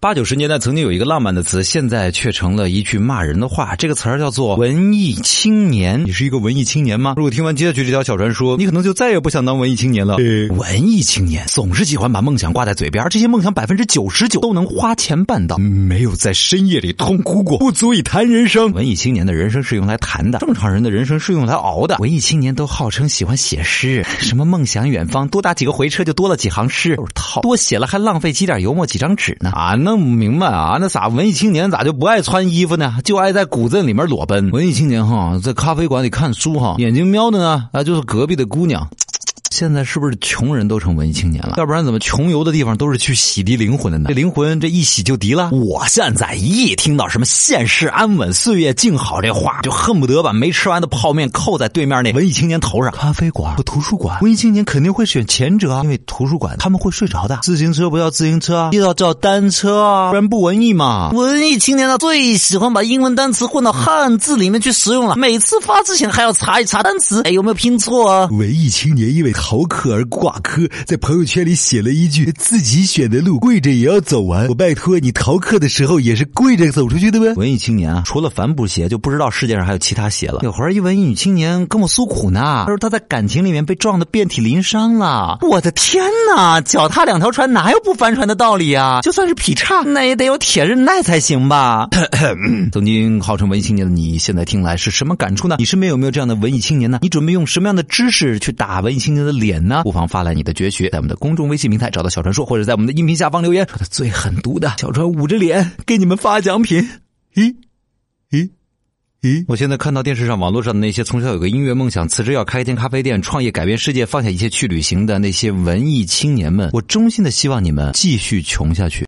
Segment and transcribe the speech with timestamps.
[0.00, 3.74] 八九十年代曾经有一个浪漫的词，现在却成了一句骂人的话。
[3.74, 6.04] 这个词儿叫做“文艺青年”。
[6.06, 7.14] 你是一个文艺青年吗？
[7.16, 10.14] 如果听完接下去这条小传说，你可能就再也不想当文艺青年了。
[10.50, 15.58] 文艺青年总是喜欢把梦想挂在嘴边，这些梦想百分之九十九都能花钱办到。
[15.58, 18.70] 没有在深夜里痛哭过，不足以谈人生。
[18.70, 21.96] 文艺青年的人生是用来谈的，正常人的人生是用来熬的。
[21.98, 27.40] 文艺青年都号称喜欢写诗，什么梦想远方，多打几个回车就多了几行诗，都是套。
[27.40, 29.50] 多写了还浪费几点油墨几张纸呢？
[29.50, 29.74] 啊！
[29.88, 30.76] 弄不明白啊！
[30.80, 32.98] 那啥文艺青年咋就不爱穿衣服呢？
[33.04, 34.50] 就爱在古镇里面裸奔。
[34.50, 38.86] 文艺青年哈，在咖啡馆里看书哈，眼睛瞄的呢那，就是隔壁的姑娘。
[39.58, 41.54] 现在是不是穷人都成文艺青年了？
[41.56, 44.04] 要不然怎么穷游的地方都是去洗涤灵魂的呢？
[44.06, 45.50] 这灵魂这一洗就涤了。
[45.50, 52.92] 我现在一听到什么现世安稳、岁月静好这话，就恨不得把没吃完的泡面扣在对面那文艺青年头上。
[52.92, 57.40] 咖啡馆和图书馆，文艺青年肯定会选前者，因为图书馆他们会睡着的。
[57.42, 61.10] 自行车不要自行车，要叫单车啊，不然不文艺嘛。
[61.10, 68.28] 文艺青年呢最喜欢把英文单词混到汉字里面去使用了，每次发之前还要查一查单词，哎有没有拼错啊？
[68.30, 69.32] 文艺青年因为。
[69.50, 77.32] 逃课而挂科，在朋友圈里写了一句：“自己选的路，跪着也要走完。”我拜托你，逃课的时候也是跪着走出去的呗？
[77.32, 80.40] 文艺青年啊，除了帆布鞋，就不知道世界上还有其他鞋了。
[80.42, 85.38] 有会儿一文艺女青年跟我诉苦呢，她说她在感情里面被撞得遍体鳞伤了。
[85.40, 86.04] 我的天
[86.36, 89.00] 哪，脚踏两条船，哪有不翻船的道理啊？
[89.00, 91.88] 就算是劈叉，那也得有铁韧带才行吧？
[92.70, 95.56] 曾经号称文艺青年的你，现在听来是什么感触呢？
[95.58, 96.98] 你身边有没有这样的文艺青年呢？
[97.00, 99.18] 你准备用什么样的知识去打文艺青年？
[99.18, 99.82] 的脸呢？
[99.84, 106.88] 不妨发来你的绝学，在我们的公众微信平台找到小传说，或者在我们的音频下方留言，说的最狠毒的，小传捂着脸给你们发奖品。
[107.34, 107.54] 咦
[108.30, 108.50] 咦
[109.22, 109.44] 咦！
[109.48, 118.96] 我现在看到电视上、网络上的那些从小有个音乐梦想、辞职要开一间咖啡店、创业改变世界、放下一切去旅行的那些文艺青年们，我衷心的希望你们继续穷下去。